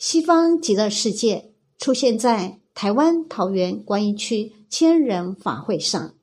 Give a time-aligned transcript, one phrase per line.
[0.00, 6.14] 西方极乐世界出现在台湾桃园观音区千人法会上，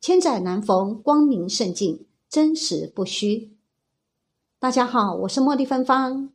[0.00, 3.56] 千载难逢光明圣境，真实不虚。
[4.60, 6.30] 大家好，我是茉莉芬芳。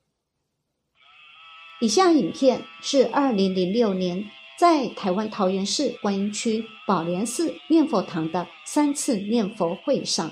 [1.80, 4.26] 以下影片是二零零六年
[4.60, 10.30] 在台湾桃园市观音区宝莲寺念佛堂的三次念佛会上。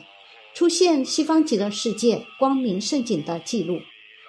[0.54, 3.80] 出现西方极乐世界光明盛景的记录，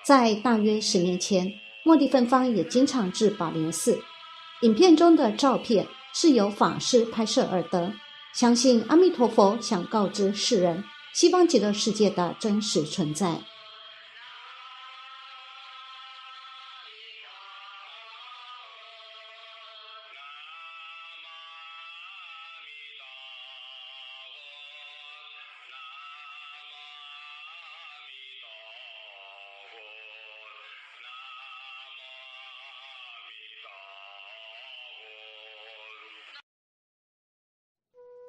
[0.06, 1.52] 在大约十年前，
[1.84, 3.98] 茉莉芬芳也经常至宝莲寺。
[4.62, 7.92] 影片中的照片是由法师拍摄而得，
[8.32, 13.42] 相信阿弥陀佛想告知世人西方极乐世界的真实存在。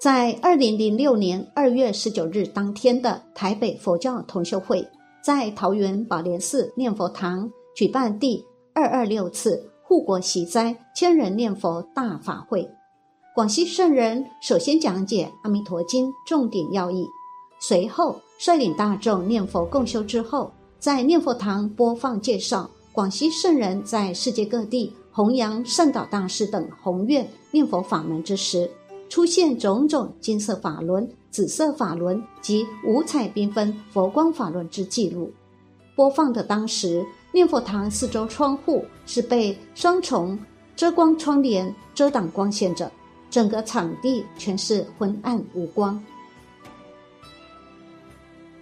[0.05, 4.87] 在二零零六年二月十九日当天的台北佛教同修会，
[5.19, 12.69] 在桃园宝莲寺念佛堂举办第二二六次护国喜灾千人念佛大法会。
[13.33, 17.03] 广西圣人首先讲解《阿弥陀经》重点要义，
[17.59, 28.69] 随后率领大众念佛共修之后，在念佛堂播放介绍广西圣人在世界各地弘扬善导大师等宏愿念佛法门之时。
[29.09, 35.31] 出现种种金色法轮、紫色法轮及五彩缤纷佛光法轮之记录。
[35.95, 40.37] 播放的当时，念佛堂四周窗户是被双重
[40.75, 42.91] 遮光窗帘遮挡光线着，
[43.29, 46.01] 整个场地全是昏暗无光。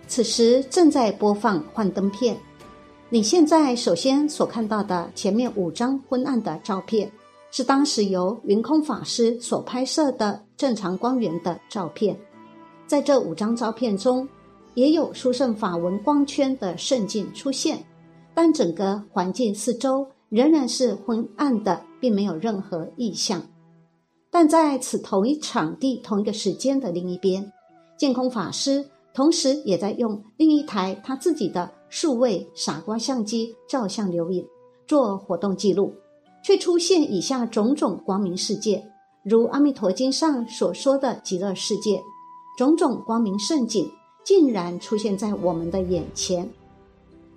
[0.07, 2.38] 此时正在播放幻灯片。
[3.09, 7.11] 你现在首先所看到的前面五张昏暗的照片。
[7.55, 12.19] 是当时由云空法师所拍摄的正常光源的照片，
[12.88, 14.28] 在这五张照片中，
[14.73, 17.78] 也有殊胜法文光圈的圣境出现，
[18.33, 23.39] 但整个环境四周仍然是昏暗的，并没有任何异象。
[24.31, 27.53] 但在此同一场地、同一个时间的另一边，
[27.95, 28.83] 见空法师
[29.13, 34.44] 同时也在用另一台他自己的数位傻瓜相机照相留影，
[34.88, 35.94] 做活动记录。
[36.43, 38.83] 却出现以下种种光明世界，
[39.23, 42.01] 如《阿弥陀经》上所说的极乐世界，
[42.57, 43.89] 种种光明圣景
[44.25, 46.47] 竟然出现在我们的眼前。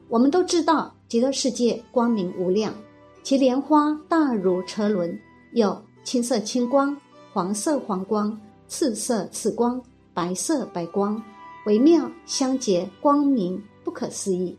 [0.08, 2.74] 我们都知道极乐世界光明无量，
[3.22, 5.16] 其莲花大如车轮，
[5.52, 6.96] 有青色青光、
[7.32, 8.36] 黄色黄光、
[8.68, 9.80] 赤色赤光、
[10.12, 11.22] 白色白光，
[11.66, 14.56] 微妙相结，光明不可思议。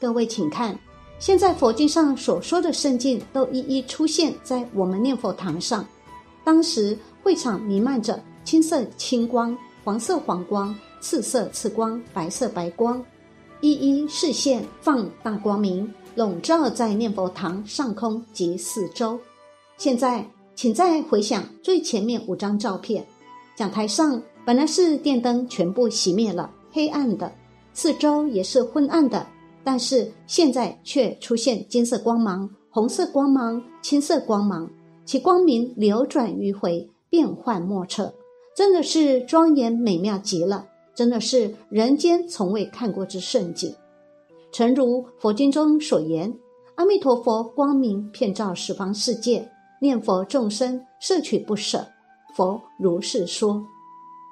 [0.00, 0.78] 各位请看。
[1.18, 5.84] 现在佛经上所说的圣境都一一出现在我们念佛堂上。
[6.44, 13.02] 当时会场弥漫着青色青光、黄色黄光、赤色赤光、白色白光，
[13.60, 19.18] 一一视线放大光明，笼罩在念佛堂上空及四周。
[19.78, 23.04] 现在，请再回想最前面五张照片，
[23.56, 27.32] 讲台上本来是电灯全部熄灭了，黑暗的，
[27.72, 29.26] 四周也是昏暗的。
[29.66, 34.70] 但是现在却出现金色光芒、红色光芒、青色光芒，
[35.04, 38.14] 其光明流转迂回，变幻莫测，
[38.54, 43.74] 真的是庄严美妙极了，真的是人间从未看过之盛景。
[44.52, 46.32] 诚如佛经中所言，
[46.76, 49.50] 阿弥陀佛光明遍照十方世界，
[49.82, 51.84] 念佛众生摄取不舍。
[52.36, 53.60] 佛如是说。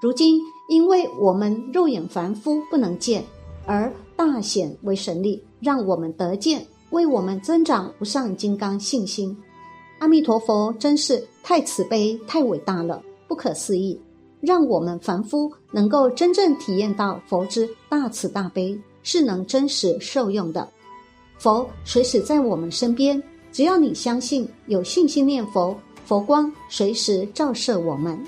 [0.00, 3.24] 如今因为我们肉眼凡夫不能见。
[3.66, 9.36] 而大显为神力，让我们得见，为我们增长无上金刚信心。
[9.98, 13.98] 阿弥陀佛真是太慈悲、太伟大了，不可思议，
[14.41, 20.69] 让我们凡夫能够真正体验到佛之大慈大悲，是能真实受用的。
[21.38, 23.20] 佛随时在我们身边，
[23.50, 28.19] 只要你相信、有信心念佛，佛光随时照射我们。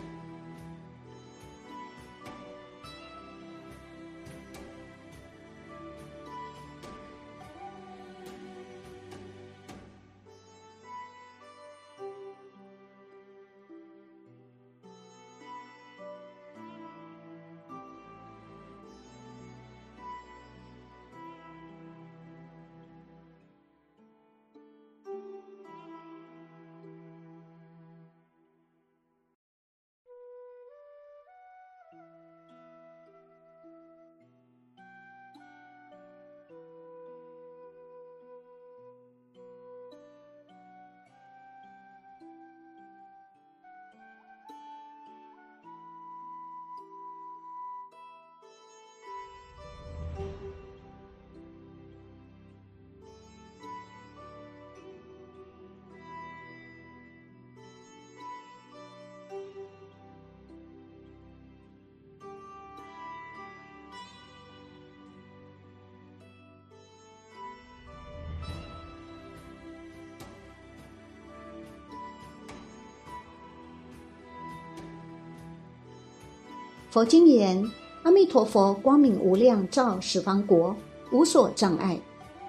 [76.97, 77.63] 佛经言：
[78.05, 80.75] 阿弥陀佛光明无量，照十方国，
[81.13, 82.01] 无所障碍。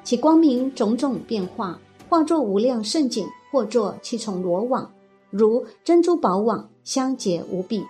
[0.06, 1.78] 其光明种种变化，
[2.08, 4.90] 化作无量胜景，或作七重罗网，
[5.32, 7.82] 如珍珠宝网，相结无比；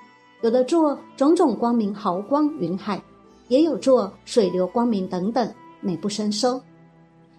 [0.42, 3.00] 有的做种种光明毫光云海，
[3.50, 6.60] 也有做水流光明等等，美不胜收。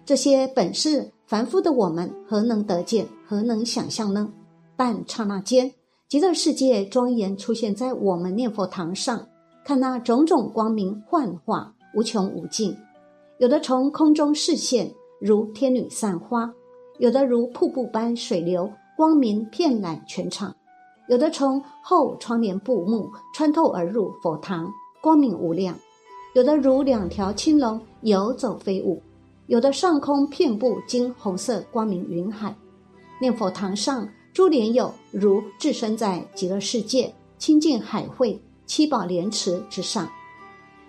[0.05, 4.31] 这些本是凡夫的我们何能得见，何能想象呢？
[4.77, 5.69] 但刹那间，
[6.09, 9.27] 极乐世界庄严出现在我们念佛堂上，
[9.63, 12.75] 看那种种光明幻化，无穷无尽。
[13.37, 14.91] 有的从空中视现，
[15.21, 16.51] 如天女散花；
[16.97, 18.67] 有的如瀑布般水流，
[18.97, 20.51] 光明遍览全场；
[21.09, 24.67] 有的从后窗帘布幕穿透而入佛堂，
[25.03, 25.75] 光明无量；
[26.33, 28.99] 有的如两条青龙游走飞舞；
[29.45, 32.55] 有的上空遍布金红色光明云海。
[33.21, 40.09] 念佛堂上诸莲友如置身在极乐世界清净海会七宝莲池之上，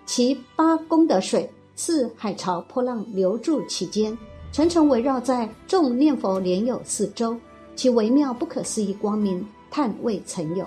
[0.05, 1.49] 其八功德水。
[1.73, 4.15] 似海潮波浪流注其间，
[4.51, 7.35] 层层围绕在众念佛莲友四周，
[7.75, 10.63] 其微妙不可思议光明，叹未曾有。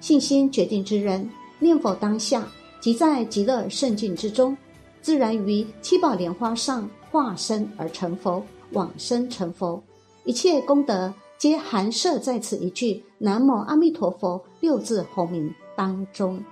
[0.00, 1.28] 信心决定之人，
[1.58, 2.48] 念佛当下
[2.80, 4.56] 即在极乐圣境之中，
[5.02, 9.82] 自然于七宝莲花上化身而成佛，往生成佛。
[10.24, 16.42] 一切功德皆含摄在此一句“南无阿弥陀佛”六字洪名当中。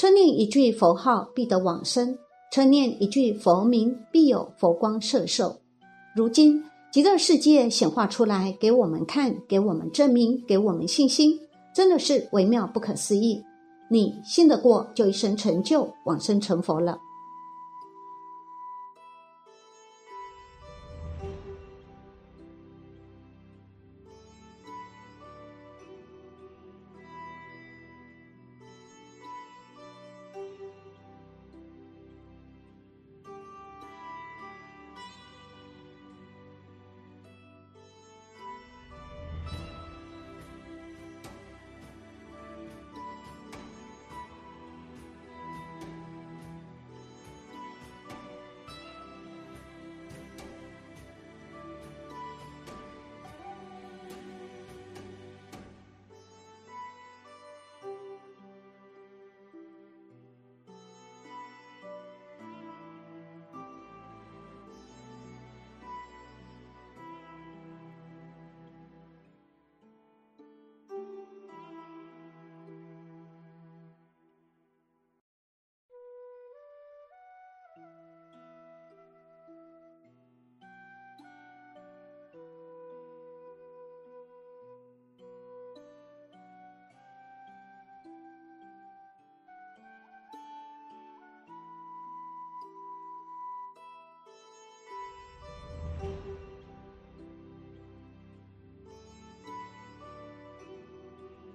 [0.00, 2.14] 称念一句佛号，必得往生；
[2.50, 5.54] 称念一句佛名，必有佛光摄受。
[6.16, 11.38] 如今极乐世界显化出来给我们看，给我们证明，给我们信心，
[11.74, 13.42] 真的是微妙不可思议。
[13.90, 16.96] 你信得过，就一生成就，往生成佛了。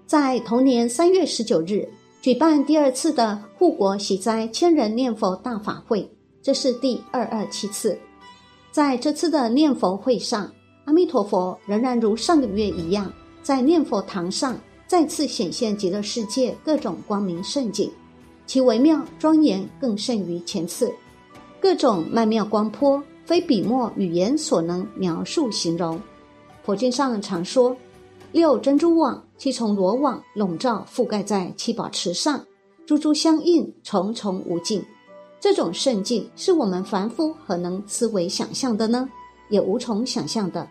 [0.05, 1.87] 在同年三月十九日，
[2.21, 6.07] 举办第二次的护国喜灾千人念佛大法会，
[6.43, 7.97] 这是第二二七次。
[8.71, 10.51] 在这次的念佛会上，
[10.83, 17.89] 阿弥陀佛仍然如上个月一样，在念佛堂上再次显现极乐世界各种光明胜景，
[18.45, 20.93] 其微妙庄严更胜于前次。
[21.59, 25.99] 各种曼妙光波，非笔墨语言所能描述形容。
[26.63, 27.75] 佛经上常说，
[28.31, 32.45] 六珍珠网、七重罗网笼罩覆盖在七宝池上，
[32.85, 34.83] 珠珠相映，重重无尽。
[35.39, 39.09] 这种圣境是我们凡夫何能思维想象的呢？
[39.49, 40.67] 也无从想象的。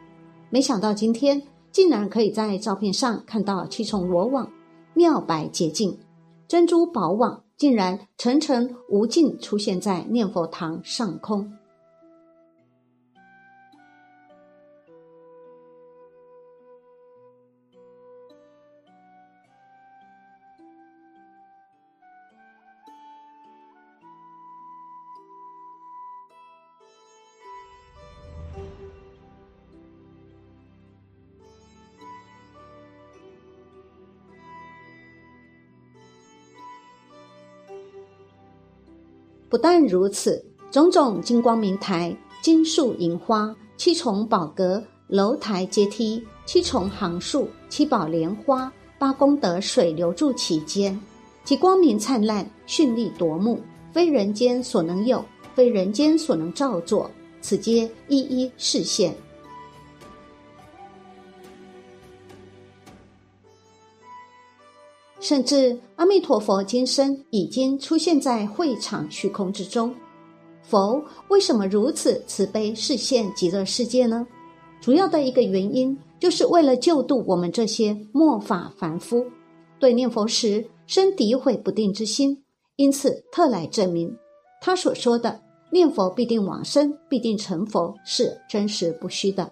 [0.50, 1.40] 没想到今天
[1.70, 4.50] 竟然可以在照片上看到七重罗网，
[4.94, 5.96] 妙白洁净，
[6.48, 11.52] 珍珠宝网竟然层层无尽出现在念佛堂上空。
[39.48, 50.98] 不但如此，种种金光明台、金树银花、七重宝阁、楼台阶梯、七重行树、七宝莲花、八功德水流注其间，
[51.44, 53.60] 其光明灿烂、绚丽夺目，
[53.92, 55.24] 非人间所能有，
[55.54, 57.10] 非人间所能造作，
[57.40, 59.14] 此皆一一示现。
[65.24, 69.94] 甚至阿弥陀佛今生已经出现在会场虚空之中。
[70.62, 74.26] 佛为什么如此慈悲示现极乐世界呢？
[74.82, 79.24] 主要的一个原因，就是为了救度我们这些末法凡夫，
[79.78, 82.44] 对念佛时生诋毁不定之心，
[82.76, 84.14] 因此特来证明
[84.60, 85.40] 他所说的
[85.70, 89.50] 念佛必定往生，必定成佛是真实不虚的。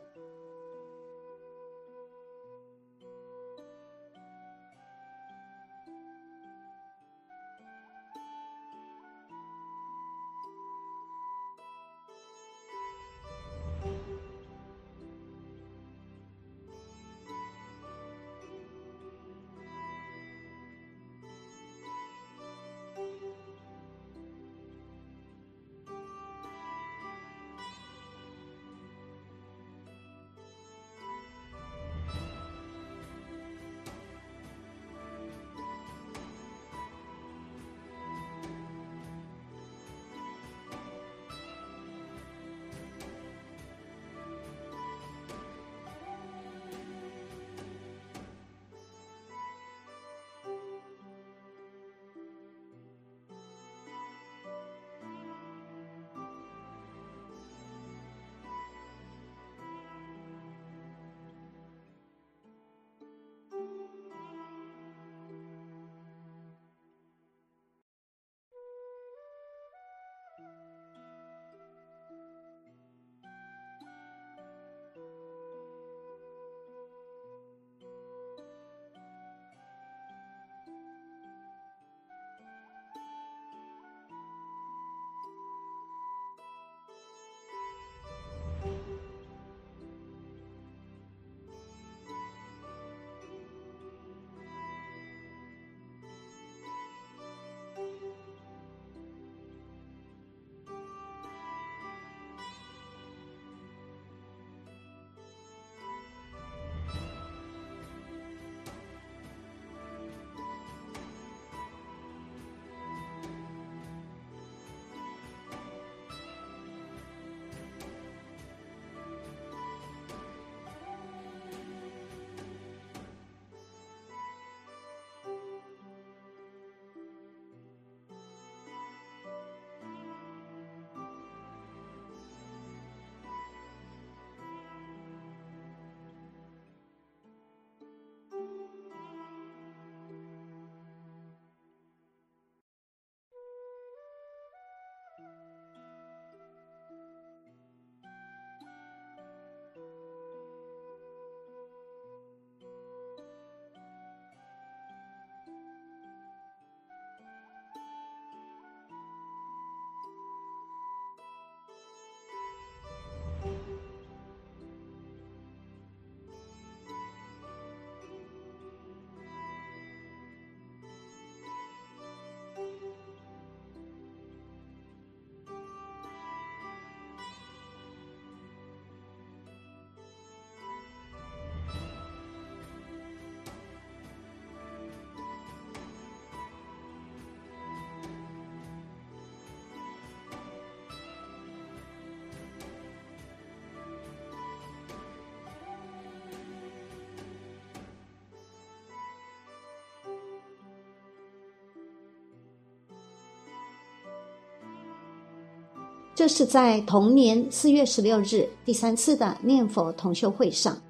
[206.23, 210.81] 这是在同年四月十六日第三次的念佛同修会上，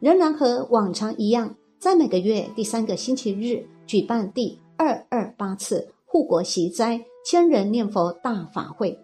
[0.00, 8.94] 仍然和往常一样，在每个月第三个星期日举办第二二八次护国习斋千人念佛大法会。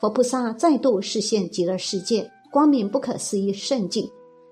[0.00, 4.08] 佛菩萨再度示现极乐世界光明不可思议圣境。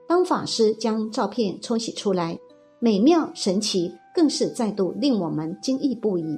[0.09, 2.37] 当法师将照片冲洗出来，
[2.81, 6.37] 美妙神奇，更是再度令我们惊异不已。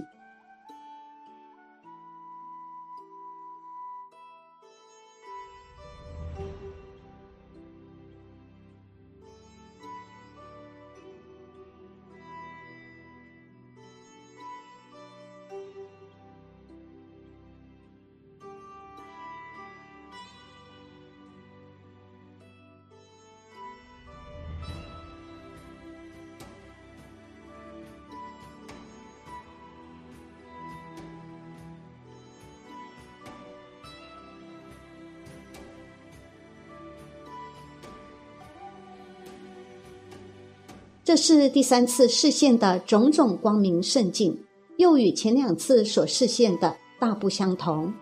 [41.07, 44.37] 这是第三次视现的种种光明圣境，
[44.77, 47.95] 又与前两次所视现的大不相同。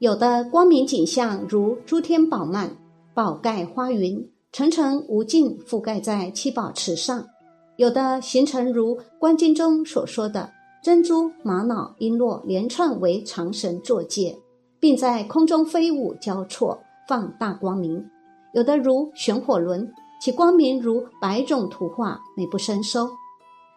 [0.00, 2.68] 有的光明景象如诸天宝幔、
[3.14, 7.24] 宝盖花云，层层无尽覆盖在七宝池上；
[7.76, 10.50] 有的形成如观经中所说的
[10.82, 14.36] 珍珠、玛瑙、璎珞连串为长绳坐界。
[14.84, 17.98] 并在空中飞舞交错，放大光明；
[18.52, 23.06] 有的如旋火轮，其光明如百种图画，美不胜收；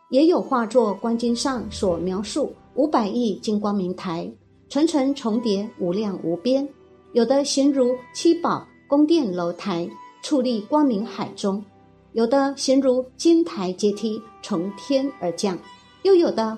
[0.09, 4.29] 也有画作观经上所描述五百亿金光明台，
[4.67, 6.67] 层层重叠，无量无边；
[7.13, 9.89] 有的形如七宝宫殿楼台，
[10.21, 11.63] 矗立光明海中；
[12.11, 15.57] 有的形如金台阶梯从天而降，
[16.03, 16.57] 又有的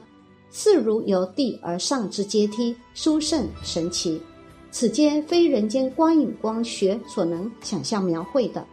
[0.50, 4.20] 似如由地而上之阶梯，殊胜神奇。
[4.72, 8.66] 此间非人间光影光学所能想象描绘的。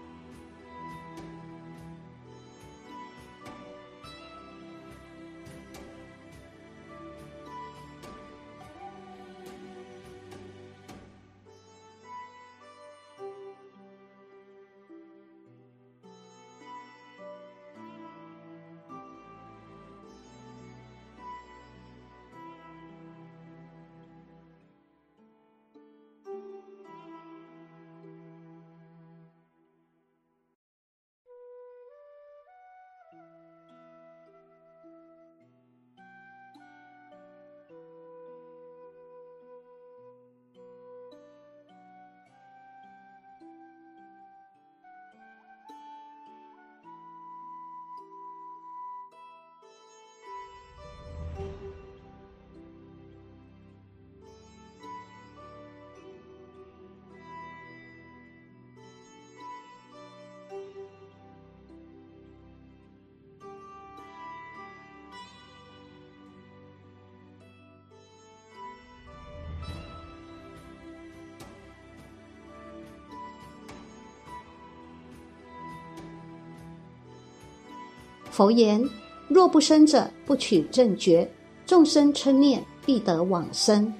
[78.36, 78.86] 佛言：
[79.28, 81.26] 若不生者，不取正觉；
[81.64, 83.90] 众生称念，必得往生。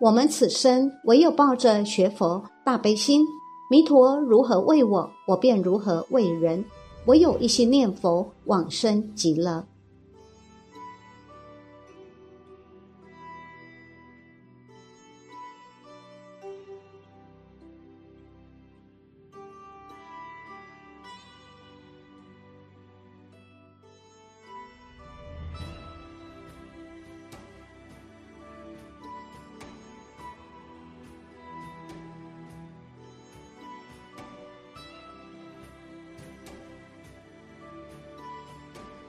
[0.00, 3.20] 我们此生唯有抱着学佛大悲心，
[3.68, 6.64] 弥陀如何为我，我便如何为人。
[7.06, 9.64] 唯有一心念佛，往生极乐。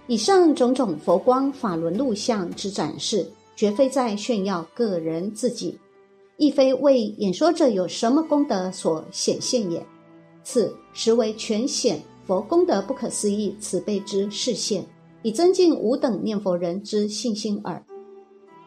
[0.09, 3.23] 以上种种佛光法轮录像之展示，
[3.55, 5.77] 绝非在炫耀个人自己，
[6.37, 9.85] 亦非为演说者有什么功德所显现也。
[10.43, 14.83] 此实为全显佛功德不可思议慈悲之示现，
[15.21, 17.79] 以增进吾等念佛人之信心耳。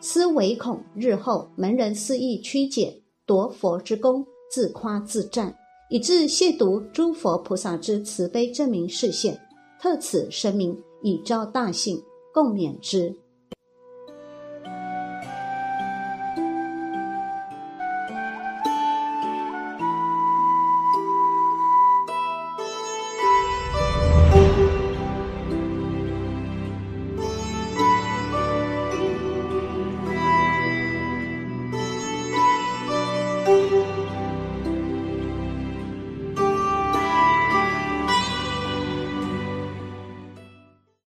[0.00, 5.52] 思唯恐日后门人肆意曲解夺佛之功，自夸自赞，
[5.90, 9.36] 以致亵渎诸佛菩萨之慈悲正明示现，
[9.80, 10.72] 特此声明
[11.02, 13.14] 以昭大幸，共勉之。